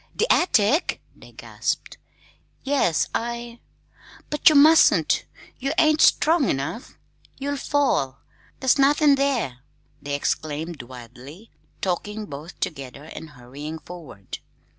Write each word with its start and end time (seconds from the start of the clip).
"The 0.15 0.25
attic!" 0.33 0.99
they 1.15 1.31
gasped. 1.31 1.99
"Yes, 2.63 3.07
I" 3.13 3.59
"But 4.31 4.49
you 4.49 4.55
mustn't! 4.55 5.25
you 5.59 5.73
ain't 5.77 6.01
strong 6.01 6.49
enough! 6.49 6.97
you'll 7.37 7.55
fall! 7.55 8.17
there's 8.61 8.79
nothin' 8.79 9.13
there!" 9.13 9.59
they 10.01 10.15
exclaimed 10.15 10.81
wildly, 10.81 11.51
talking 11.81 12.25
both 12.25 12.59
together 12.59 13.03
and 13.03 13.29
hurrying 13.29 13.77
forward. 13.77 14.39